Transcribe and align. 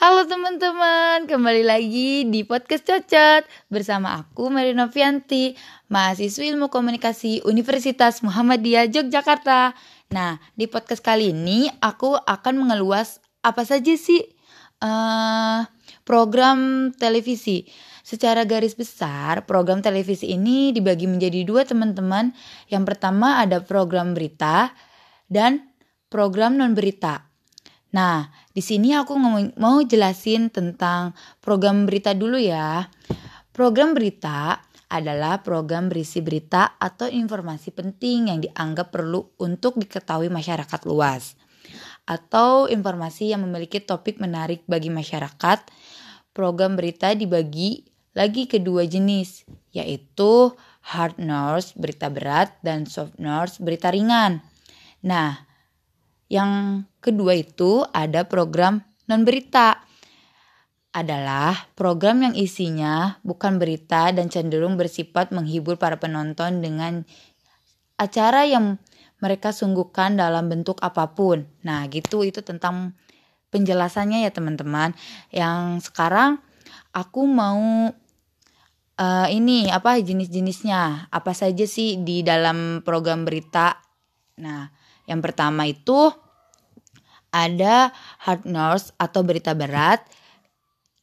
Halo 0.00 0.24
teman-teman, 0.24 1.28
kembali 1.28 1.60
lagi 1.60 2.24
di 2.24 2.40
podcast 2.40 2.88
Cocot 2.88 3.44
bersama 3.68 4.16
aku 4.16 4.48
Mary 4.48 4.72
Novianti, 4.72 5.52
mahasiswi 5.92 6.56
Ilmu 6.56 6.72
Komunikasi 6.72 7.44
Universitas 7.44 8.24
Muhammadiyah 8.24 8.88
Yogyakarta. 8.88 9.76
Nah, 10.16 10.40
di 10.56 10.64
podcast 10.72 11.04
kali 11.04 11.36
ini 11.36 11.68
aku 11.84 12.16
akan 12.16 12.64
mengeluas 12.64 13.20
apa 13.44 13.60
saja 13.68 13.92
sih 13.92 14.24
uh, 14.80 15.68
program 16.08 16.88
televisi. 16.96 17.68
Secara 18.00 18.48
garis 18.48 18.72
besar, 18.72 19.44
program 19.44 19.84
televisi 19.84 20.32
ini 20.32 20.72
dibagi 20.72 21.12
menjadi 21.12 21.44
dua 21.44 21.68
teman-teman. 21.68 22.32
Yang 22.72 22.84
pertama 22.88 23.44
ada 23.44 23.60
program 23.60 24.16
berita 24.16 24.72
dan 25.28 25.76
program 26.08 26.56
non 26.56 26.72
berita. 26.72 27.28
Nah, 27.90 28.30
di 28.50 28.62
sini 28.62 28.94
aku 28.98 29.14
mau 29.54 29.76
jelasin 29.86 30.50
tentang 30.50 31.14
program 31.38 31.86
berita 31.86 32.10
dulu 32.14 32.34
ya. 32.34 32.90
Program 33.54 33.94
berita 33.94 34.58
adalah 34.90 35.38
program 35.46 35.86
berisi 35.86 36.18
berita 36.18 36.74
atau 36.74 37.06
informasi 37.06 37.70
penting 37.70 38.34
yang 38.34 38.42
dianggap 38.42 38.90
perlu 38.90 39.22
untuk 39.38 39.78
diketahui 39.78 40.26
masyarakat 40.26 40.80
luas 40.82 41.38
atau 42.10 42.66
informasi 42.66 43.30
yang 43.30 43.46
memiliki 43.46 43.78
topik 43.78 44.18
menarik 44.18 44.66
bagi 44.66 44.90
masyarakat. 44.90 45.62
Program 46.34 46.74
berita 46.74 47.14
dibagi 47.14 47.86
lagi 48.18 48.50
kedua 48.50 48.82
jenis, 48.82 49.46
yaitu 49.70 50.50
hard 50.90 51.22
news, 51.22 51.70
berita 51.78 52.10
berat, 52.10 52.58
dan 52.66 52.90
soft 52.90 53.14
news, 53.22 53.62
berita 53.62 53.94
ringan. 53.94 54.42
Nah, 55.06 55.49
yang 56.30 56.86
kedua 57.02 57.34
itu 57.34 57.82
ada 57.90 58.24
program 58.24 58.86
non 59.10 59.26
berita. 59.26 59.82
Adalah 60.90 61.70
program 61.78 62.26
yang 62.26 62.34
isinya 62.34 63.22
bukan 63.22 63.62
berita 63.62 64.10
dan 64.10 64.26
cenderung 64.26 64.74
bersifat 64.74 65.30
menghibur 65.30 65.78
para 65.78 66.02
penonton 66.02 66.58
dengan 66.58 67.06
acara 67.94 68.42
yang 68.42 68.74
mereka 69.22 69.54
sungguhkan 69.54 70.18
dalam 70.18 70.50
bentuk 70.50 70.82
apa 70.82 71.14
pun. 71.14 71.46
Nah, 71.62 71.86
gitu 71.92 72.26
itu 72.26 72.42
tentang 72.42 72.98
penjelasannya 73.54 74.26
ya 74.26 74.34
teman-teman. 74.34 74.96
Yang 75.30 75.92
sekarang 75.92 76.42
aku 76.90 77.22
mau 77.22 77.94
uh, 78.98 79.28
ini 79.30 79.70
apa 79.70 79.94
jenis-jenisnya, 80.00 81.12
apa 81.12 81.32
saja 81.38 81.70
sih 81.70 82.02
di 82.02 82.26
dalam 82.26 82.82
program 82.82 83.22
berita. 83.22 83.78
Nah, 84.42 84.72
yang 85.10 85.18
pertama 85.18 85.66
itu 85.66 86.14
ada 87.34 87.90
hard 88.22 88.46
news 88.46 88.94
atau 88.94 89.26
berita 89.26 89.58
berat. 89.58 90.06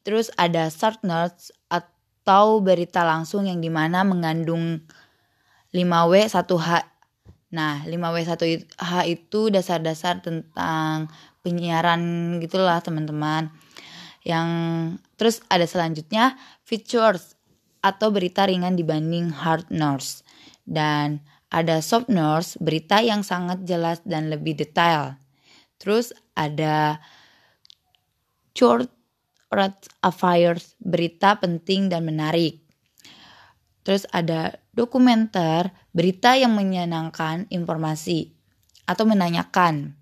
Terus 0.08 0.32
ada 0.40 0.72
short 0.72 1.04
news 1.04 1.52
atau 1.68 2.64
berita 2.64 3.04
langsung 3.04 3.52
yang 3.52 3.60
di 3.60 3.68
mana 3.68 4.08
mengandung 4.08 4.80
5W 5.76 6.14
1H. 6.32 6.70
Nah 7.52 7.84
5W 7.84 8.18
1H 8.24 8.92
itu 9.12 9.52
dasar-dasar 9.52 10.24
tentang 10.24 11.12
penyiaran 11.44 12.00
gitulah 12.40 12.80
teman-teman. 12.80 13.52
Yang 14.24 14.48
terus 15.20 15.44
ada 15.52 15.68
selanjutnya 15.68 16.40
features 16.64 17.36
atau 17.84 18.12
berita 18.12 18.48
ringan 18.48 18.80
dibanding 18.80 19.32
hard 19.32 19.68
news. 19.68 20.24
Dan 20.64 21.24
ada 21.48 21.80
soft 21.80 22.12
news, 22.12 22.60
berita 22.60 23.00
yang 23.00 23.24
sangat 23.24 23.64
jelas 23.64 24.04
dan 24.04 24.28
lebih 24.28 24.60
detail. 24.60 25.16
Terus 25.80 26.12
ada 26.36 27.00
short 28.52 28.92
affairs, 30.04 30.76
berita 30.82 31.40
penting 31.40 31.88
dan 31.88 32.04
menarik. 32.04 32.68
Terus 33.88 34.04
ada 34.12 34.60
dokumenter, 34.76 35.72
berita 35.96 36.36
yang 36.36 36.52
menyenangkan 36.52 37.48
informasi 37.48 38.36
atau 38.84 39.08
menanyakan. 39.08 39.96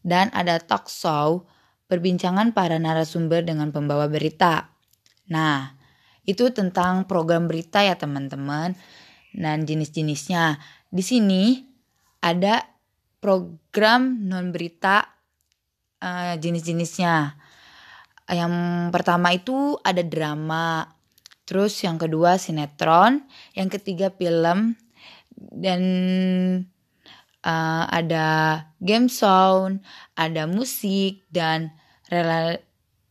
Dan 0.00 0.32
ada 0.32 0.56
talk 0.56 0.88
show, 0.88 1.44
perbincangan 1.92 2.56
para 2.56 2.80
narasumber 2.80 3.44
dengan 3.44 3.68
pembawa 3.68 4.08
berita. 4.08 4.72
Nah, 5.28 5.76
itu 6.24 6.48
tentang 6.48 7.04
program 7.04 7.44
berita 7.44 7.84
ya 7.84 8.00
teman-teman 8.00 8.72
dan 9.34 9.64
jenis-jenisnya. 9.68 10.56
Di 10.88 11.04
sini 11.04 11.60
ada 12.24 12.64
program 13.18 14.26
non 14.26 14.50
berita 14.54 15.04
uh, 16.02 16.34
jenis-jenisnya. 16.38 17.34
Yang 18.28 18.54
pertama 18.92 19.32
itu 19.32 19.80
ada 19.80 20.04
drama, 20.04 20.84
terus 21.48 21.80
yang 21.80 21.96
kedua 21.96 22.36
sinetron, 22.36 23.24
yang 23.56 23.72
ketiga 23.72 24.12
film, 24.12 24.76
dan 25.32 25.82
uh, 27.40 27.84
ada 27.88 28.26
game 28.84 29.08
sound, 29.08 29.80
ada 30.12 30.44
musik 30.44 31.24
dan 31.32 31.72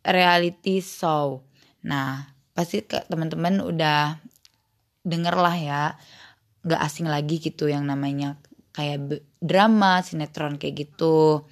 reality 0.05 0.85
show. 0.85 1.41
Nah, 1.81 2.29
pasti 2.53 2.85
teman-teman 2.85 3.61
udah 3.61 4.21
denger 5.07 5.35
lah 5.39 5.55
ya. 5.55 5.83
Gak 6.67 6.83
asing 6.83 7.07
lagi 7.07 7.39
gitu 7.39 7.71
yang 7.71 7.87
namanya 7.87 8.35
kayak 8.75 9.23
drama 9.39 10.03
sinetron 10.03 10.59
kayak 10.59 10.85
gitu. 10.85 11.47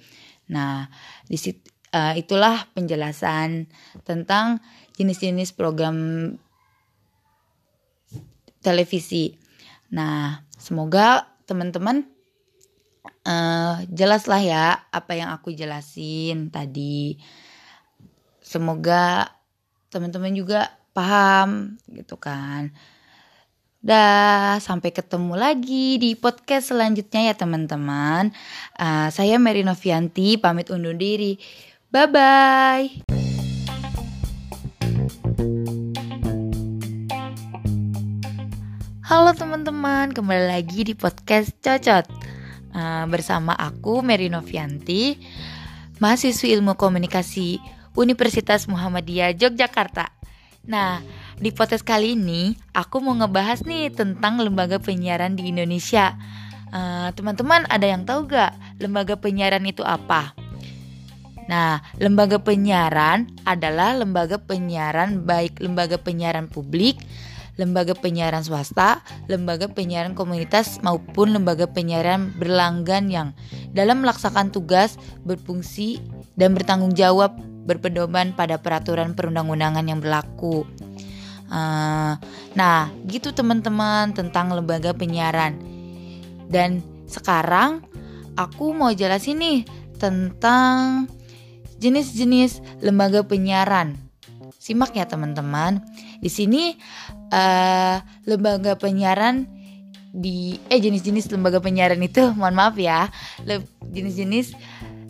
Nah 0.52 0.86
di 1.26 1.34
situ 1.40 1.66
uh, 1.90 2.14
itulah 2.14 2.68
penjelasan 2.76 3.66
tentang 4.06 4.62
jenis-jenis 4.94 5.56
program 5.56 5.96
televisi. 8.62 9.34
Nah 9.90 10.46
semoga 10.54 11.26
teman-teman 11.50 12.06
uh, 13.26 13.82
jelas 13.90 14.30
lah 14.30 14.42
ya 14.42 14.66
apa 14.92 15.18
yang 15.18 15.34
aku 15.34 15.50
jelasin 15.50 16.54
tadi. 16.54 17.18
Semoga 18.38 19.34
teman-teman 19.90 20.30
juga 20.30 20.70
paham 20.94 21.74
gitu 21.90 22.14
kan 22.16 22.70
Dah, 23.86 24.58
sampai 24.58 24.90
ketemu 24.90 25.38
lagi 25.38 25.94
di 26.02 26.18
podcast 26.18 26.74
selanjutnya 26.74 27.30
ya 27.30 27.34
teman-teman. 27.38 28.34
Uh, 28.74 29.06
saya 29.14 29.38
Mary 29.38 29.62
Novianti, 29.62 30.34
pamit 30.42 30.74
undur 30.74 30.98
diri. 30.98 31.38
Bye-bye. 31.94 33.06
Halo 39.06 39.30
teman-teman, 39.38 40.10
kembali 40.10 40.50
lagi 40.50 40.90
di 40.90 40.98
podcast 40.98 41.54
Cocot. 41.62 42.10
Uh, 42.74 43.06
bersama 43.06 43.54
aku 43.54 44.02
Mary 44.02 44.26
Novianti, 44.26 45.14
mahasiswi 46.02 46.58
ilmu 46.58 46.74
komunikasi 46.74 47.62
Universitas 47.94 48.66
Muhammadiyah 48.66 49.38
Yogyakarta. 49.38 50.10
Nah, 50.66 50.98
di 51.36 51.52
podcast 51.52 51.84
kali 51.84 52.16
ini 52.16 52.56
aku 52.72 53.04
mau 53.04 53.12
ngebahas 53.12 53.68
nih 53.68 53.92
tentang 53.92 54.40
lembaga 54.40 54.80
penyiaran 54.80 55.36
di 55.36 55.52
Indonesia. 55.52 56.16
Eh, 56.72 57.08
teman-teman 57.12 57.68
uh, 57.68 57.72
ada 57.72 57.86
yang 57.86 58.02
tahu 58.08 58.26
gak 58.26 58.56
lembaga 58.80 59.14
penyiaran 59.20 59.62
itu 59.68 59.84
apa? 59.84 60.32
Nah, 61.46 61.78
lembaga 62.02 62.42
penyiaran 62.42 63.30
adalah 63.46 63.94
lembaga 63.94 64.40
penyiaran 64.40 65.22
baik 65.22 65.62
lembaga 65.62 65.94
penyiaran 65.94 66.50
publik, 66.50 66.98
lembaga 67.54 67.94
penyiaran 67.94 68.42
swasta, 68.42 68.98
lembaga 69.30 69.70
penyiaran 69.70 70.18
komunitas 70.18 70.82
maupun 70.82 71.30
lembaga 71.36 71.70
penyiaran 71.70 72.34
berlanggan 72.34 73.06
yang 73.12 73.28
dalam 73.70 74.02
melaksanakan 74.02 74.50
tugas, 74.50 74.98
berfungsi 75.22 76.02
dan 76.34 76.56
bertanggung 76.58 76.98
jawab 76.98 77.38
berpedoman 77.66 78.34
pada 78.34 78.58
peraturan 78.58 79.14
perundang-undangan 79.14 79.86
yang 79.86 80.02
berlaku. 80.02 80.66
Uh, 81.46 82.18
nah, 82.58 82.90
gitu 83.06 83.30
teman-teman 83.30 84.12
tentang 84.12 84.50
lembaga 84.50 84.92
penyiaran. 84.92 85.58
Dan 86.46 86.82
sekarang 87.06 87.82
aku 88.34 88.74
mau 88.74 88.90
jelasin 88.90 89.38
nih 89.38 89.58
tentang 89.96 91.06
jenis-jenis 91.78 92.82
lembaga 92.82 93.22
penyiaran. 93.22 93.96
Simak 94.58 94.98
ya 94.98 95.06
teman-teman. 95.06 95.82
Di 96.18 96.30
sini 96.32 96.74
uh, 97.30 97.96
lembaga 98.26 98.74
penyiaran 98.74 99.46
di 100.16 100.56
eh 100.72 100.80
jenis-jenis 100.80 101.28
lembaga 101.36 101.60
penyiaran 101.60 102.00
itu 102.00 102.24
mohon 102.40 102.56
maaf 102.56 102.80
ya 102.80 103.12
jenis-jenis 103.92 104.56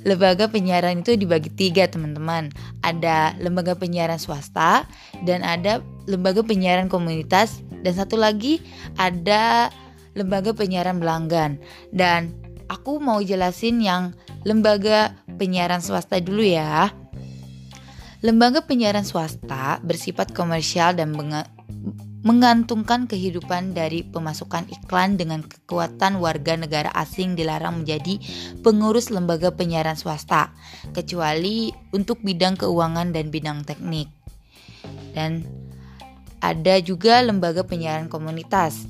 lembaga 0.02 0.50
penyiaran 0.50 1.02
itu 1.02 1.14
dibagi 1.14 1.50
tiga 1.50 1.86
teman-teman 1.86 2.50
ada 2.82 3.34
lembaga 3.38 3.78
penyiaran 3.78 4.18
swasta 4.18 4.86
dan 5.22 5.46
ada 5.46 5.82
lembaga 6.06 6.42
penyiaran 6.42 6.88
komunitas 6.88 7.60
dan 7.82 7.94
satu 7.94 8.18
lagi 8.18 8.62
ada 8.98 9.70
lembaga 10.14 10.56
penyiaran 10.56 11.02
belanggan 11.02 11.60
dan 11.92 12.32
aku 12.70 12.98
mau 12.98 13.20
jelasin 13.22 13.78
yang 13.82 14.16
lembaga 14.46 15.14
penyiaran 15.38 15.84
swasta 15.84 16.18
dulu 16.22 16.42
ya 16.42 16.90
Lembaga 18.24 18.64
penyiaran 18.64 19.06
swasta 19.06 19.78
bersifat 19.86 20.34
komersial 20.34 20.98
dan 20.98 21.14
menggantungkan 22.26 23.06
kehidupan 23.06 23.70
dari 23.70 24.02
pemasukan 24.02 24.66
iklan 24.66 25.14
dengan 25.14 25.46
kekuatan 25.46 26.18
warga 26.18 26.58
negara 26.58 26.90
asing 26.98 27.38
dilarang 27.38 27.86
menjadi 27.86 28.18
pengurus 28.66 29.14
lembaga 29.14 29.54
penyiaran 29.54 29.94
swasta, 29.94 30.50
kecuali 30.90 31.70
untuk 31.94 32.18
bidang 32.24 32.58
keuangan 32.58 33.14
dan 33.14 33.30
bidang 33.30 33.62
teknik. 33.62 34.10
Dan 35.14 35.46
ada 36.40 36.80
juga 36.80 37.22
lembaga 37.22 37.64
penyiaran 37.64 38.10
komunitas, 38.10 38.84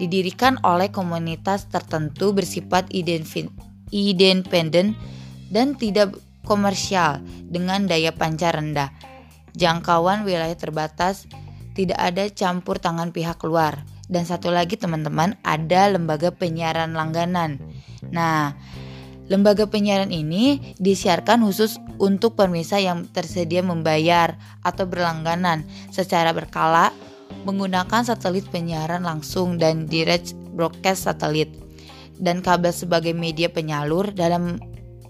didirikan 0.00 0.58
oleh 0.66 0.90
komunitas 0.90 1.70
tertentu 1.70 2.34
bersifat 2.34 2.90
independen 2.90 4.96
dan 5.52 5.76
tidak 5.76 6.16
komersial 6.42 7.22
dengan 7.46 7.86
daya 7.86 8.10
pancar 8.10 8.58
rendah. 8.58 8.90
Jangkauan 9.52 10.24
wilayah 10.24 10.56
terbatas, 10.56 11.28
tidak 11.76 12.00
ada 12.00 12.24
campur 12.32 12.80
tangan 12.80 13.12
pihak 13.12 13.36
luar. 13.44 13.84
Dan 14.12 14.28
satu 14.28 14.52
lagi 14.52 14.76
teman-teman, 14.76 15.40
ada 15.40 15.88
lembaga 15.88 16.28
penyiaran 16.32 16.92
langganan. 16.92 17.56
Nah, 18.12 18.52
lembaga 19.32 19.64
penyiaran 19.64 20.12
ini 20.12 20.76
disiarkan 20.76 21.40
khusus 21.40 21.80
untuk 21.96 22.36
pemirsa 22.36 22.76
yang 22.76 23.08
tersedia 23.08 23.64
membayar 23.64 24.36
atau 24.60 24.84
berlangganan 24.84 25.64
secara 25.88 26.36
berkala 26.36 26.92
menggunakan 27.48 28.04
satelit 28.04 28.44
penyiaran 28.52 29.08
langsung 29.08 29.56
dan 29.56 29.88
direct 29.88 30.36
broadcast 30.52 31.08
satelit 31.08 31.48
dan 32.20 32.44
kabel 32.44 32.76
sebagai 32.76 33.16
media 33.16 33.48
penyalur 33.48 34.12
dalam 34.12 34.60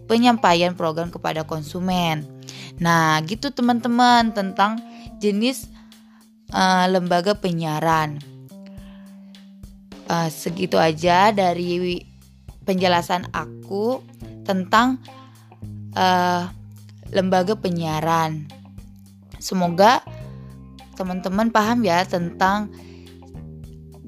penyampaian 0.06 0.78
program 0.78 1.10
kepada 1.10 1.42
konsumen. 1.42 2.22
Nah, 2.78 3.18
gitu 3.26 3.50
teman-teman 3.50 4.30
tentang 4.30 4.78
jenis 5.18 5.66
uh, 6.54 6.86
lembaga 6.86 7.34
penyiaran. 7.34 8.22
Uh, 10.06 10.28
segitu 10.30 10.76
aja 10.76 11.34
dari 11.34 12.11
penjelasan 12.64 13.28
aku 13.34 14.02
tentang 14.42 14.98
uh, 15.94 16.50
lembaga 17.12 17.54
penyiaran. 17.54 18.48
Semoga 19.38 20.02
teman-teman 20.94 21.50
paham 21.50 21.82
ya 21.82 22.06
tentang 22.06 22.70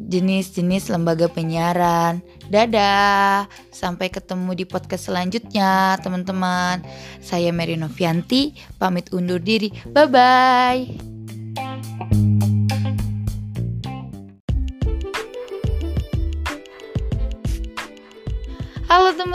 jenis-jenis 0.04 0.92
lembaga 0.92 1.26
penyiaran. 1.26 2.20
Dadah, 2.46 3.48
sampai 3.72 4.12
ketemu 4.12 4.52
di 4.52 4.64
podcast 4.68 5.08
selanjutnya, 5.08 5.96
teman-teman. 6.04 6.84
Saya 7.24 7.50
Mary 7.50 7.74
Novianti, 7.74 8.52
pamit 8.76 9.10
undur 9.16 9.40
diri. 9.40 9.72
Bye 9.90 10.08
bye. 10.10 11.13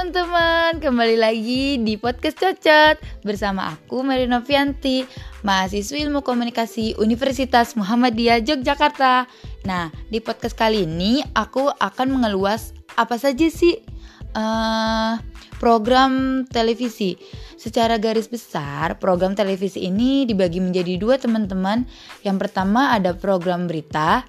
Teman-teman, 0.10 0.82
kembali 0.82 1.22
lagi 1.22 1.78
di 1.86 1.94
podcast 1.94 2.42
Cocot 2.42 2.98
bersama 3.22 3.78
aku 3.78 4.02
Mary 4.02 4.26
Novianti, 4.26 5.06
mahasiswi 5.46 6.02
Ilmu 6.02 6.26
Komunikasi 6.26 6.98
Universitas 6.98 7.78
Muhammadiyah 7.78 8.42
Yogyakarta. 8.42 9.30
Nah, 9.70 9.94
di 10.10 10.18
podcast 10.18 10.58
kali 10.58 10.90
ini 10.90 11.22
aku 11.38 11.70
akan 11.70 12.10
mengeluas 12.10 12.74
apa 12.98 13.22
saja 13.22 13.54
sih 13.54 13.86
uh, 14.34 15.22
program 15.62 16.42
televisi. 16.50 17.14
Secara 17.54 18.02
garis 18.02 18.26
besar, 18.26 18.98
program 18.98 19.38
televisi 19.38 19.86
ini 19.86 20.26
dibagi 20.26 20.58
menjadi 20.58 20.98
dua 20.98 21.22
teman-teman. 21.22 21.86
Yang 22.26 22.50
pertama 22.50 22.98
ada 22.98 23.14
program 23.14 23.70
berita 23.70 24.26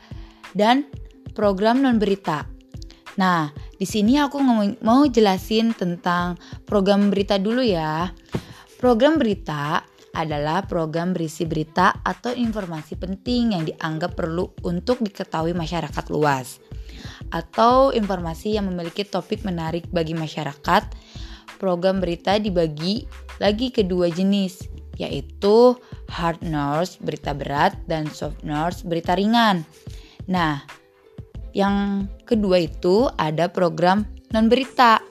dan 0.53 0.85
program 1.33 1.81
non 1.81 1.97
berita. 1.97 2.45
Nah, 3.17 3.70
di 3.81 3.89
sini 3.89 4.21
aku 4.21 4.37
mau 4.85 5.01
jelasin 5.09 5.73
tentang 5.73 6.37
program 6.69 7.09
berita 7.09 7.41
dulu 7.41 7.65
ya. 7.65 8.13
Program 8.77 9.17
berita 9.17 9.81
adalah 10.13 10.69
program 10.69 11.17
berisi 11.17 11.49
berita 11.49 12.05
atau 12.05 12.37
informasi 12.37 13.01
penting 13.01 13.57
yang 13.57 13.65
dianggap 13.65 14.21
perlu 14.21 14.53
untuk 14.69 15.01
diketahui 15.01 15.57
masyarakat 15.57 16.05
luas 16.13 16.61
atau 17.33 17.89
informasi 17.97 18.61
yang 18.61 18.69
memiliki 18.69 19.01
topik 19.09 19.49
menarik 19.49 19.89
bagi 19.89 20.13
masyarakat. 20.13 20.85
Program 21.57 22.05
berita 22.05 22.37
dibagi 22.37 23.09
lagi 23.41 23.73
kedua 23.73 24.13
jenis, 24.13 24.65
yaitu 25.01 25.77
hard 26.13 26.45
news, 26.45 27.01
berita 27.01 27.33
berat, 27.33 27.81
dan 27.89 28.09
soft 28.13 28.45
news, 28.45 28.85
berita 28.85 29.17
ringan. 29.17 29.65
Nah, 30.29 30.65
yang 31.57 32.07
kedua 32.27 32.63
itu 32.63 33.11
ada 33.19 33.51
program 33.51 34.07
non 34.31 34.47
berita. 34.47 35.03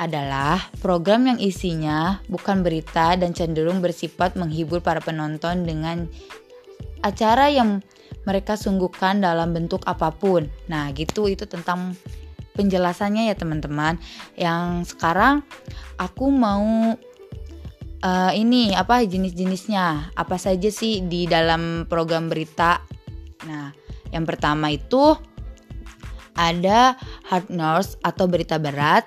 Adalah 0.00 0.72
program 0.80 1.28
yang 1.28 1.36
isinya 1.36 2.24
bukan 2.24 2.64
berita 2.64 3.20
dan 3.20 3.36
cenderung 3.36 3.84
bersifat 3.84 4.32
menghibur 4.32 4.80
para 4.80 4.96
penonton 4.96 5.68
dengan 5.68 6.08
acara 7.04 7.52
yang 7.52 7.84
mereka 8.24 8.56
sungguhkan 8.56 9.20
dalam 9.20 9.52
bentuk 9.52 9.84
apa 9.84 10.08
pun. 10.08 10.48
Nah, 10.72 10.88
gitu 10.96 11.28
itu 11.28 11.44
tentang 11.44 11.96
penjelasannya 12.56 13.28
ya 13.28 13.36
teman-teman. 13.36 13.96
Yang 14.36 14.96
sekarang 14.96 15.44
aku 16.00 16.32
mau 16.32 16.96
uh, 18.04 18.32
ini 18.32 18.72
apa 18.76 19.04
jenis-jenisnya? 19.04 20.16
Apa 20.16 20.36
saja 20.36 20.68
sih 20.68 21.04
di 21.04 21.24
dalam 21.24 21.88
program 21.88 22.28
berita? 22.28 22.80
Nah, 23.48 23.72
yang 24.10 24.26
pertama 24.26 24.74
itu 24.74 25.14
ada 26.38 26.94
hard 27.28 27.50
news 27.50 28.00
atau 28.00 28.24
berita 28.30 28.56
berat. 28.56 29.06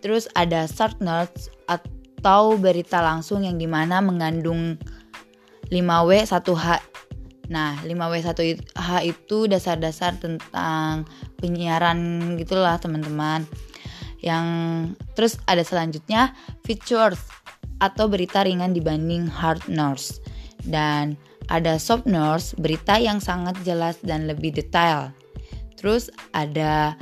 Terus 0.00 0.30
ada 0.32 0.64
short 0.64 1.02
news 1.02 1.52
atau 1.68 2.56
berita 2.56 3.04
langsung 3.04 3.44
yang 3.44 3.60
di 3.60 3.68
mana 3.68 4.00
mengandung 4.00 4.80
5W 5.68 6.10
1H. 6.24 6.66
Nah, 7.50 7.74
5W 7.82 8.14
1H 8.22 8.88
itu 9.04 9.50
dasar-dasar 9.50 10.16
tentang 10.22 11.04
penyiaran 11.42 11.98
gitulah 12.40 12.78
teman-teman. 12.80 13.44
Yang 14.20 14.46
terus 15.16 15.34
ada 15.48 15.64
selanjutnya 15.64 16.32
features 16.64 17.20
atau 17.80 18.08
berita 18.08 18.44
ringan 18.44 18.72
dibanding 18.72 19.28
hard 19.28 19.60
news. 19.68 20.20
Dan 20.60 21.16
ada 21.50 21.76
soft 21.82 22.06
news, 22.06 22.54
berita 22.54 22.96
yang 22.96 23.18
sangat 23.18 23.58
jelas 23.66 23.98
dan 24.00 24.30
lebih 24.30 24.54
detail. 24.54 25.10
Terus 25.74 26.06
ada 26.30 26.94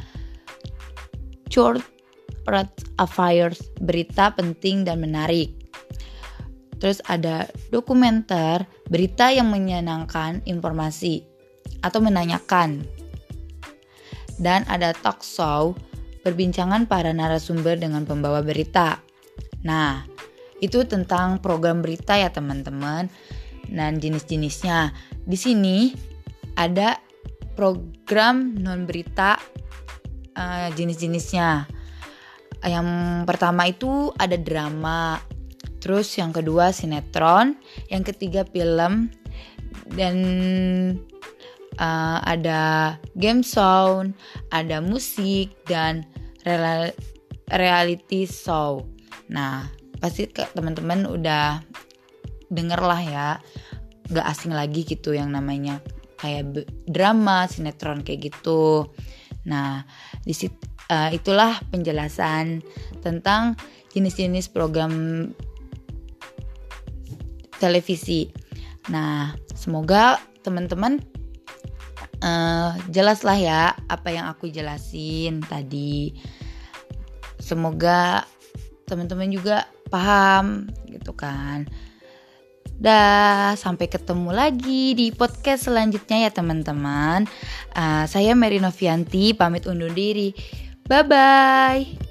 short 1.53 1.85
affairs, 2.97 3.61
berita 3.77 4.33
penting 4.33 4.89
dan 4.89 5.05
menarik. 5.05 5.53
Terus 6.81 7.05
ada 7.11 7.45
dokumenter, 7.69 8.65
berita 8.89 9.29
yang 9.29 9.53
menyenangkan 9.53 10.41
informasi 10.49 11.27
atau 11.85 12.01
menanyakan. 12.01 12.89
Dan 14.39 14.63
ada 14.71 14.95
talk 14.95 15.21
show, 15.21 15.75
perbincangan 16.23 16.87
para 16.87 17.11
narasumber 17.11 17.77
dengan 17.77 18.07
pembawa 18.07 18.41
berita. 18.41 19.03
Nah, 19.67 20.07
itu 20.63 20.87
tentang 20.87 21.43
program 21.43 21.83
berita 21.83 22.15
ya 22.15 22.31
teman-teman 22.31 23.11
dan 23.73 24.01
jenis-jenisnya. 24.01 24.93
Di 25.25 25.39
sini 25.39 25.93
ada 26.59 26.99
program 27.55 28.59
non 28.59 28.87
berita 28.89 29.39
uh, 30.37 30.69
jenis-jenisnya. 30.75 31.69
Yang 32.67 32.89
pertama 33.23 33.71
itu 33.71 34.11
ada 34.19 34.35
drama, 34.35 35.23
terus 35.79 36.11
yang 36.19 36.35
kedua 36.35 36.75
sinetron, 36.75 37.55
yang 37.87 38.03
ketiga 38.03 38.43
film, 38.43 39.15
dan 39.95 40.17
uh, 41.79 42.19
ada 42.27 42.95
game 43.15 43.47
sound, 43.47 44.19
ada 44.51 44.83
musik 44.83 45.55
dan 45.71 46.03
reality 47.55 48.27
show. 48.27 48.83
Nah, 49.31 49.71
pasti 50.03 50.27
teman-teman 50.31 51.07
udah 51.07 51.63
denger 52.49 52.81
lah 52.81 53.01
ya. 53.01 53.29
Gak 54.09 54.27
asing 54.27 54.57
lagi 54.57 54.89
gitu 54.89 55.13
yang 55.13 55.33
namanya 55.33 55.85
kayak 56.19 56.67
drama 56.89 57.47
sinetron 57.47 58.03
kayak 58.03 58.33
gitu. 58.33 58.89
Nah 59.47 59.87
di 60.27 60.35
uh, 60.91 61.11
itulah 61.15 61.61
penjelasan 61.71 62.61
tentang 63.01 63.55
jenis-jenis 63.95 64.51
program 64.51 64.93
televisi. 67.63 68.29
Nah 68.91 69.37
semoga 69.55 70.19
teman-teman 70.43 70.99
uh, 72.25 72.75
jelas 72.91 73.23
lah 73.23 73.39
ya 73.39 73.63
apa 73.87 74.09
yang 74.11 74.27
aku 74.27 74.51
jelasin 74.51 75.45
tadi. 75.47 76.17
Semoga 77.39 78.27
teman-teman 78.89 79.31
juga 79.31 79.69
paham 79.89 80.69
gitu 80.89 81.13
kan 81.13 81.69
Dah, 82.79 83.59
sampai 83.59 83.91
ketemu 83.91 84.31
lagi 84.31 84.95
di 84.95 85.11
podcast 85.11 85.67
selanjutnya 85.67 86.25
ya 86.25 86.31
teman-teman. 86.31 87.27
Uh, 87.75 88.07
saya 88.07 88.39
Mary 88.39 88.63
Novianti, 88.63 89.35
pamit 89.35 89.67
undur 89.67 89.91
diri. 89.91 90.31
Bye-bye. 90.87 92.08